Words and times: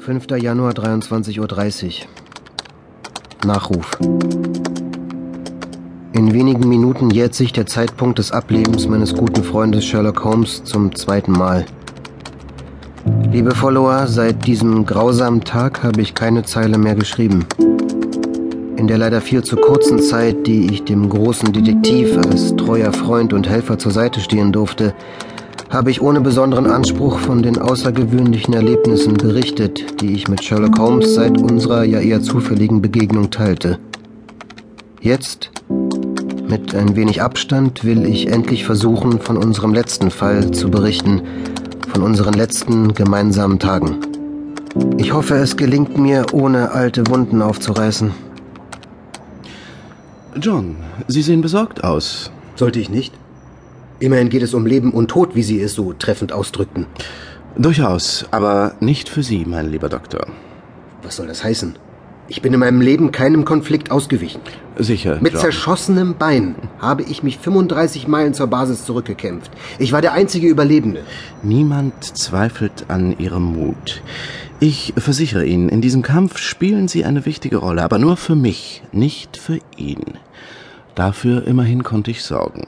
5. 0.00 0.26
Januar 0.40 0.72
23.30 0.72 1.40
Uhr. 1.40 2.06
Nachruf. 3.44 3.98
In 6.12 6.32
wenigen 6.32 6.68
Minuten 6.68 7.10
jährt 7.10 7.34
sich 7.34 7.52
der 7.52 7.66
Zeitpunkt 7.66 8.18
des 8.18 8.32
Ablebens 8.32 8.86
meines 8.86 9.14
guten 9.14 9.42
Freundes 9.42 9.84
Sherlock 9.84 10.24
Holmes 10.24 10.62
zum 10.64 10.94
zweiten 10.94 11.32
Mal. 11.32 11.66
Liebe 13.32 13.54
Follower, 13.54 14.06
seit 14.06 14.46
diesem 14.46 14.86
grausamen 14.86 15.42
Tag 15.42 15.82
habe 15.82 16.00
ich 16.00 16.14
keine 16.14 16.44
Zeile 16.44 16.78
mehr 16.78 16.94
geschrieben. 16.94 17.44
In 18.76 18.86
der 18.86 18.98
leider 18.98 19.20
viel 19.20 19.42
zu 19.42 19.56
kurzen 19.56 19.98
Zeit, 19.98 20.46
die 20.46 20.72
ich 20.72 20.84
dem 20.84 21.08
großen 21.08 21.52
Detektiv 21.52 22.16
als 22.16 22.54
treuer 22.54 22.92
Freund 22.92 23.32
und 23.32 23.48
Helfer 23.48 23.78
zur 23.78 23.92
Seite 23.92 24.20
stehen 24.20 24.52
durfte, 24.52 24.94
habe 25.70 25.90
ich 25.90 26.00
ohne 26.00 26.20
besonderen 26.20 26.66
Anspruch 26.66 27.18
von 27.18 27.42
den 27.42 27.58
außergewöhnlichen 27.58 28.54
Erlebnissen 28.54 29.14
berichtet, 29.14 30.00
die 30.00 30.14
ich 30.14 30.28
mit 30.28 30.42
Sherlock 30.42 30.78
Holmes 30.78 31.14
seit 31.14 31.38
unserer 31.38 31.84
ja 31.84 32.00
eher 32.00 32.22
zufälligen 32.22 32.80
Begegnung 32.80 33.30
teilte. 33.30 33.78
Jetzt, 35.00 35.50
mit 36.48 36.74
ein 36.74 36.96
wenig 36.96 37.20
Abstand, 37.20 37.84
will 37.84 38.06
ich 38.06 38.28
endlich 38.28 38.64
versuchen, 38.64 39.20
von 39.20 39.36
unserem 39.36 39.74
letzten 39.74 40.10
Fall 40.10 40.50
zu 40.52 40.70
berichten, 40.70 41.22
von 41.92 42.02
unseren 42.02 42.34
letzten 42.34 42.94
gemeinsamen 42.94 43.58
Tagen. 43.58 43.98
Ich 44.96 45.12
hoffe, 45.12 45.34
es 45.34 45.56
gelingt 45.56 45.98
mir, 45.98 46.26
ohne 46.32 46.72
alte 46.72 47.06
Wunden 47.08 47.42
aufzureißen. 47.42 48.12
John, 50.40 50.76
Sie 51.08 51.22
sehen 51.22 51.42
besorgt 51.42 51.84
aus. 51.84 52.30
Sollte 52.54 52.80
ich 52.80 52.88
nicht? 52.88 53.12
Immerhin 54.00 54.28
geht 54.28 54.42
es 54.42 54.54
um 54.54 54.66
Leben 54.66 54.92
und 54.92 55.08
Tod, 55.08 55.34
wie 55.34 55.42
Sie 55.42 55.60
es 55.60 55.74
so 55.74 55.92
treffend 55.92 56.32
ausdrückten. 56.32 56.86
Durchaus, 57.56 58.26
aber 58.30 58.74
nicht 58.80 59.08
für 59.08 59.22
Sie, 59.22 59.44
mein 59.44 59.70
lieber 59.70 59.88
Doktor. 59.88 60.26
Was 61.02 61.16
soll 61.16 61.26
das 61.26 61.42
heißen? 61.42 61.76
Ich 62.30 62.42
bin 62.42 62.52
in 62.52 62.60
meinem 62.60 62.82
Leben 62.82 63.10
keinem 63.10 63.46
Konflikt 63.46 63.90
ausgewichen. 63.90 64.42
Sicher. 64.76 65.18
Mit 65.20 65.32
John. 65.32 65.40
zerschossenem 65.40 66.16
Bein 66.16 66.56
habe 66.78 67.02
ich 67.02 67.22
mich 67.22 67.38
35 67.38 68.06
Meilen 68.06 68.34
zur 68.34 68.48
Basis 68.48 68.84
zurückgekämpft. 68.84 69.50
Ich 69.78 69.92
war 69.92 70.02
der 70.02 70.12
einzige 70.12 70.46
Überlebende. 70.46 71.02
Niemand 71.42 72.04
zweifelt 72.04 72.84
an 72.88 73.18
Ihrem 73.18 73.44
Mut. 73.44 74.02
Ich 74.60 74.92
versichere 74.98 75.46
Ihnen, 75.46 75.68
in 75.68 75.80
diesem 75.80 76.02
Kampf 76.02 76.38
spielen 76.38 76.86
Sie 76.86 77.04
eine 77.04 77.24
wichtige 77.24 77.56
Rolle, 77.56 77.82
aber 77.82 77.98
nur 77.98 78.16
für 78.16 78.36
mich, 78.36 78.82
nicht 78.92 79.36
für 79.36 79.58
ihn. 79.76 80.18
Dafür 80.94 81.46
immerhin 81.46 81.82
konnte 81.82 82.10
ich 82.10 82.22
sorgen. 82.22 82.66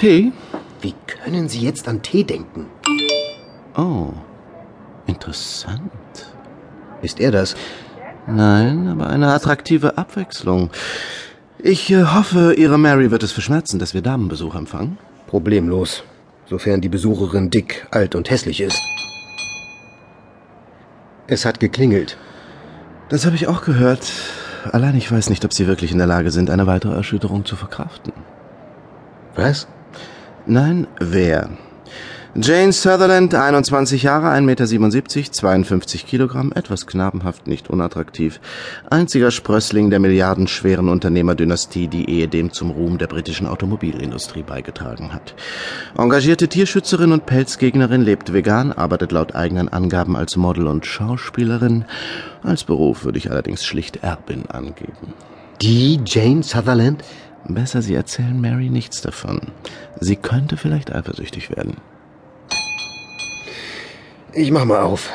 Tee? 0.00 0.32
Wie 0.80 0.94
können 1.06 1.50
Sie 1.50 1.60
jetzt 1.60 1.86
an 1.86 2.00
Tee 2.00 2.24
denken? 2.24 2.64
Oh, 3.76 4.14
interessant. 5.06 5.92
Ist 7.02 7.20
er 7.20 7.30
das? 7.32 7.54
Nein, 8.26 8.88
aber 8.88 9.10
eine 9.10 9.30
attraktive 9.34 9.98
Abwechslung. 9.98 10.70
Ich 11.58 11.90
äh, 11.90 12.04
hoffe, 12.04 12.54
Ihre 12.54 12.78
Mary 12.78 13.10
wird 13.10 13.22
es 13.22 13.32
verschmerzen, 13.32 13.78
dass 13.78 13.92
wir 13.92 14.00
Damenbesuch 14.00 14.54
empfangen. 14.54 14.96
Problemlos, 15.26 16.02
sofern 16.46 16.80
die 16.80 16.88
Besucherin 16.88 17.50
dick, 17.50 17.86
alt 17.90 18.14
und 18.14 18.30
hässlich 18.30 18.62
ist. 18.62 18.80
Es 21.26 21.44
hat 21.44 21.60
geklingelt. 21.60 22.16
Das 23.10 23.26
habe 23.26 23.36
ich 23.36 23.48
auch 23.48 23.60
gehört. 23.60 24.10
Allein 24.72 24.96
ich 24.96 25.12
weiß 25.12 25.28
nicht, 25.28 25.44
ob 25.44 25.52
Sie 25.52 25.66
wirklich 25.66 25.92
in 25.92 25.98
der 25.98 26.06
Lage 26.06 26.30
sind, 26.30 26.48
eine 26.48 26.66
weitere 26.66 26.94
Erschütterung 26.94 27.44
zu 27.44 27.54
verkraften. 27.54 28.14
Was? 29.34 29.68
Nein, 30.50 30.88
wer? 30.98 31.48
Jane 32.34 32.72
Sutherland, 32.72 33.32
21 33.36 34.02
Jahre, 34.02 34.30
1,77 34.30 34.40
Meter, 34.40 35.32
52 35.32 36.06
Kilogramm, 36.06 36.50
etwas 36.52 36.88
knabenhaft, 36.88 37.46
nicht 37.46 37.70
unattraktiv. 37.70 38.40
Einziger 38.90 39.30
Sprössling 39.30 39.90
der 39.90 40.00
milliardenschweren 40.00 40.88
Unternehmerdynastie, 40.88 41.86
die 41.86 42.10
ehedem 42.10 42.52
zum 42.52 42.72
Ruhm 42.72 42.98
der 42.98 43.06
britischen 43.06 43.46
Automobilindustrie 43.46 44.42
beigetragen 44.42 45.14
hat. 45.14 45.36
Engagierte 45.96 46.48
Tierschützerin 46.48 47.12
und 47.12 47.26
Pelzgegnerin, 47.26 48.02
lebt 48.02 48.32
vegan, 48.32 48.72
arbeitet 48.72 49.12
laut 49.12 49.36
eigenen 49.36 49.68
Angaben 49.68 50.16
als 50.16 50.36
Model 50.36 50.66
und 50.66 50.84
Schauspielerin. 50.84 51.84
Als 52.42 52.64
Beruf 52.64 53.04
würde 53.04 53.18
ich 53.18 53.30
allerdings 53.30 53.64
schlicht 53.64 54.02
Erbin 54.02 54.46
angeben. 54.46 55.14
Die 55.62 56.00
Jane 56.04 56.42
Sutherland? 56.42 57.04
Besser, 57.48 57.82
Sie 57.82 57.94
erzählen 57.94 58.40
Mary 58.40 58.70
nichts 58.70 59.00
davon. 59.00 59.40
Sie 59.98 60.16
könnte 60.16 60.56
vielleicht 60.56 60.92
eifersüchtig 60.94 61.50
werden. 61.50 61.76
Ich 64.32 64.50
mach 64.50 64.64
mal 64.64 64.80
auf. 64.80 65.10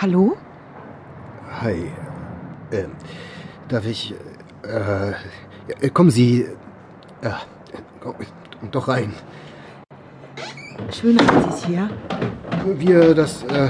Hallo? 0.00 0.36
Hi. 1.60 1.90
Ähm, 2.70 2.92
darf 3.68 3.86
ich. 3.86 4.14
Äh, 4.62 5.90
kommen 5.90 6.10
Sie. 6.10 6.46
Äh, 7.22 7.30
doch 8.70 8.88
rein. 8.88 9.12
Schön 10.92 11.18
haben 11.18 11.42
Sie 11.42 11.48
es 11.48 11.64
hier. 11.64 11.90
Wir, 12.64 13.14
das. 13.14 13.42
Äh, 13.44 13.68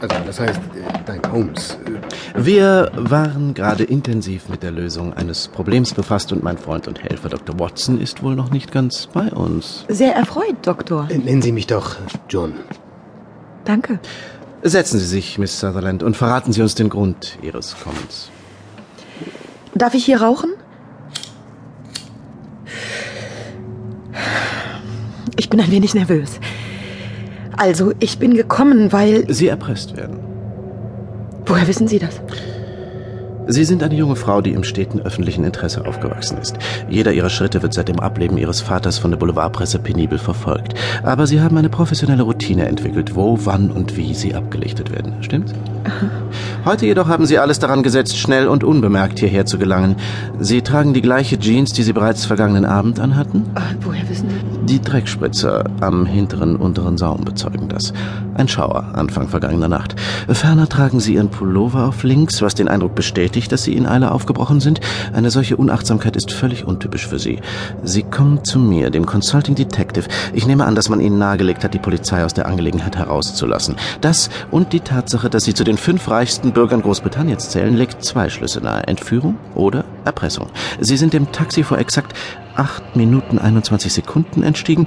also, 0.00 0.14
das 0.26 0.40
heißt, 0.40 0.58
äh, 0.58 0.98
dein 1.06 1.20
Holmes. 1.32 1.78
Äh, 1.86 2.44
Wir 2.44 2.90
waren 2.94 3.54
gerade 3.54 3.84
intensiv 3.84 4.48
mit 4.48 4.62
der 4.62 4.70
Lösung 4.72 5.14
eines 5.14 5.48
Problems 5.48 5.94
befasst 5.94 6.32
und 6.32 6.42
mein 6.42 6.58
Freund 6.58 6.86
und 6.88 7.02
Helfer 7.02 7.28
Dr. 7.30 7.58
Watson 7.58 8.00
ist 8.00 8.22
wohl 8.22 8.34
noch 8.34 8.50
nicht 8.50 8.72
ganz 8.72 9.06
bei 9.06 9.28
uns. 9.32 9.84
Sehr 9.88 10.14
erfreut, 10.14 10.56
Doktor. 10.62 11.08
nennen 11.08 11.42
Sie 11.42 11.52
mich 11.52 11.66
doch 11.66 11.96
John. 12.28 12.54
Danke. 13.64 13.98
Setzen 14.62 14.98
Sie 14.98 15.06
sich, 15.06 15.38
Miss 15.38 15.58
Sutherland, 15.60 16.02
und 16.02 16.16
verraten 16.16 16.52
Sie 16.52 16.60
uns 16.62 16.74
den 16.74 16.88
Grund 16.88 17.38
Ihres 17.42 17.76
Kommens. 17.82 18.30
Darf 19.74 19.94
ich 19.94 20.04
hier 20.04 20.20
rauchen? 20.22 20.50
Ich 25.38 25.50
bin 25.50 25.60
ein 25.60 25.70
wenig 25.70 25.94
nervös. 25.94 26.40
Also, 27.56 27.92
ich 28.00 28.18
bin 28.18 28.34
gekommen, 28.34 28.92
weil... 28.92 29.32
Sie 29.32 29.48
erpresst 29.48 29.96
werden. 29.96 30.18
Woher 31.46 31.66
wissen 31.66 31.88
Sie 31.88 31.98
das? 31.98 32.20
Sie 33.48 33.64
sind 33.64 33.82
eine 33.84 33.94
junge 33.94 34.16
Frau, 34.16 34.40
die 34.40 34.50
im 34.50 34.64
steten 34.64 35.00
öffentlichen 35.00 35.44
Interesse 35.44 35.86
aufgewachsen 35.86 36.38
ist. 36.38 36.56
Jeder 36.90 37.12
ihrer 37.12 37.30
Schritte 37.30 37.62
wird 37.62 37.74
seit 37.74 37.88
dem 37.88 38.00
Ableben 38.00 38.38
ihres 38.38 38.60
Vaters 38.60 38.98
von 38.98 39.12
der 39.12 39.18
Boulevardpresse 39.18 39.78
penibel 39.78 40.18
verfolgt. 40.18 40.74
Aber 41.04 41.28
sie 41.28 41.40
haben 41.40 41.56
eine 41.56 41.68
professionelle 41.68 42.24
Routine 42.24 42.66
entwickelt, 42.66 43.14
wo, 43.14 43.38
wann 43.44 43.70
und 43.70 43.96
wie 43.96 44.14
sie 44.14 44.34
abgelichtet 44.34 44.90
werden. 44.90 45.14
Stimmt's? 45.20 45.52
Heute 46.64 46.86
jedoch 46.86 47.06
haben 47.06 47.26
sie 47.26 47.38
alles 47.38 47.60
daran 47.60 47.84
gesetzt, 47.84 48.18
schnell 48.18 48.48
und 48.48 48.64
unbemerkt 48.64 49.20
hierher 49.20 49.46
zu 49.46 49.58
gelangen. 49.58 49.94
Sie 50.40 50.62
tragen 50.62 50.92
die 50.92 51.02
gleiche 51.02 51.38
Jeans, 51.38 51.72
die 51.72 51.84
sie 51.84 51.92
bereits 51.92 52.24
vergangenen 52.24 52.64
Abend 52.64 52.98
anhatten? 52.98 53.44
Ah, 53.54 53.60
woher 53.80 54.08
wissen 54.08 54.28
Sie? 54.28 54.55
Die 54.68 54.80
Dreckspritzer 54.80 55.64
am 55.80 56.06
hinteren 56.06 56.56
unteren 56.56 56.98
Saum 56.98 57.24
bezeugen 57.24 57.68
das. 57.68 57.92
Ein 58.34 58.48
Schauer 58.48 58.94
Anfang 58.94 59.28
vergangener 59.28 59.68
Nacht. 59.68 59.94
Ferner 60.28 60.68
tragen 60.68 60.98
sie 60.98 61.14
ihren 61.14 61.28
Pullover 61.28 61.86
auf 61.86 62.02
links, 62.02 62.42
was 62.42 62.56
den 62.56 62.66
Eindruck 62.66 62.96
bestätigt, 62.96 63.52
dass 63.52 63.62
sie 63.62 63.76
in 63.76 63.86
Eile 63.86 64.10
aufgebrochen 64.10 64.58
sind. 64.58 64.80
Eine 65.12 65.30
solche 65.30 65.56
Unachtsamkeit 65.56 66.16
ist 66.16 66.32
völlig 66.32 66.64
untypisch 66.64 67.06
für 67.06 67.20
sie. 67.20 67.40
Sie 67.84 68.02
kommen 68.02 68.42
zu 68.42 68.58
mir, 68.58 68.90
dem 68.90 69.06
Consulting 69.06 69.54
Detective. 69.54 70.08
Ich 70.32 70.48
nehme 70.48 70.64
an, 70.64 70.74
dass 70.74 70.88
man 70.88 71.00
ihnen 71.00 71.18
nahegelegt 71.18 71.62
hat, 71.62 71.72
die 71.72 71.78
Polizei 71.78 72.24
aus 72.24 72.34
der 72.34 72.46
Angelegenheit 72.46 72.96
herauszulassen. 72.96 73.76
Das 74.00 74.30
und 74.50 74.72
die 74.72 74.80
Tatsache, 74.80 75.30
dass 75.30 75.44
sie 75.44 75.54
zu 75.54 75.62
den 75.62 75.76
fünf 75.76 76.08
reichsten 76.10 76.50
Bürgern 76.50 76.82
Großbritanniens 76.82 77.50
zählen, 77.50 77.76
legt 77.76 78.04
zwei 78.04 78.28
Schlüsse 78.28 78.60
nahe. 78.60 78.84
Entführung 78.88 79.36
oder 79.54 79.84
Erpressung. 80.04 80.48
Sie 80.80 80.96
sind 80.96 81.12
dem 81.12 81.30
Taxi 81.30 81.62
vor 81.62 81.78
exakt 81.78 82.14
8 82.56 82.96
Minuten 82.96 83.38
21 83.38 83.92
Sekunden 83.92 84.42
entstiegen, 84.42 84.86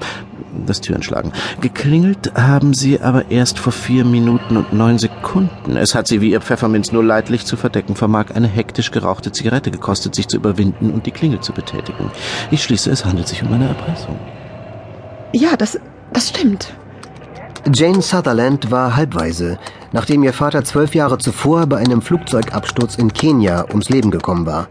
das 0.66 0.82
Türenschlagen. 0.82 1.32
Geklingelt 1.62 2.34
haben 2.36 2.74
sie 2.74 3.02
aber 3.02 3.32
erst 3.32 3.60
vor 3.60 3.74
4 3.74 4.06
Minuten 4.06 4.58
und 4.58 4.74
9 4.74 4.98
Sekunden. 4.98 5.78
Es 5.78 5.96
hat 5.96 6.08
sie, 6.08 6.22
wie 6.22 6.32
ihr 6.32 6.42
Pfefferminz 6.42 6.92
nur 6.92 7.04
leidlich 7.04 7.46
zu 7.46 7.58
verdecken 7.58 7.96
vermag, 7.96 8.32
eine 8.34 8.48
hektisch 8.48 8.92
gerauchte 8.92 9.32
Zigarette 9.32 9.72
gekostet, 9.72 10.16
sich 10.16 10.28
zu 10.28 10.38
überwinden 10.38 10.92
und 10.92 11.06
die 11.06 11.12
Klingel 11.12 11.40
zu 11.40 11.54
betätigen. 11.54 12.12
Ich 12.52 12.64
schließe, 12.64 12.90
es 12.90 13.06
handelt 13.06 13.28
sich 13.28 13.44
um 13.44 13.54
eine 13.54 13.68
Erpressung. 13.68 14.20
Ja, 15.34 15.56
das, 15.56 15.80
das 16.12 16.30
stimmt. 16.30 16.74
Jane 17.74 18.02
Sutherland 18.02 18.72
war 18.72 18.96
halbweise, 18.96 19.60
nachdem 19.92 20.24
ihr 20.24 20.34
Vater 20.34 20.64
zwölf 20.64 20.96
Jahre 20.96 21.18
zuvor 21.18 21.68
bei 21.68 21.78
einem 21.78 22.02
Flugzeugabsturz 22.02 22.96
in 22.96 23.14
Kenia 23.14 23.66
ums 23.70 23.90
Leben 23.90 24.12
gekommen 24.12 24.46
war. 24.46 24.68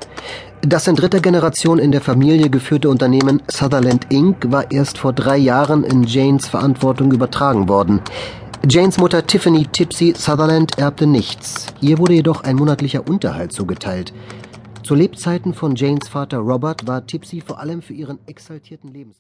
Das 0.63 0.89
in 0.89 0.97
dritter 0.97 1.21
Generation 1.21 1.79
in 1.79 1.93
der 1.93 2.01
Familie 2.01 2.51
geführte 2.51 2.89
Unternehmen 2.89 3.41
Sutherland 3.47 4.13
Inc. 4.13 4.51
war 4.51 4.71
erst 4.73 4.99
vor 4.99 5.13
drei 5.13 5.37
Jahren 5.37 5.85
in 5.85 6.03
Janes 6.03 6.49
Verantwortung 6.49 7.13
übertragen 7.13 7.69
worden. 7.69 8.01
Janes 8.69 8.99
Mutter 8.99 9.25
Tiffany 9.25 9.67
Tipsy 9.67 10.15
Sutherland 10.17 10.77
erbte 10.77 11.07
nichts. 11.07 11.67
Ihr 11.81 11.99
wurde 11.99 12.15
jedoch 12.15 12.43
ein 12.43 12.57
monatlicher 12.57 13.09
Unterhalt 13.09 13.53
zugeteilt. 13.53 14.13
Zu 14.83 14.97
Lebzeiten 14.97 15.55
von 15.55 15.77
Janes 15.77 16.09
Vater 16.09 16.39
Robert 16.39 16.89
war 16.89 17.07
Tipsy 17.07 17.41
vor 17.41 17.61
allem 17.61 17.81
für 17.81 17.95
ihren 17.95 18.19
exaltierten 18.27 18.93
Lebens 18.93 19.17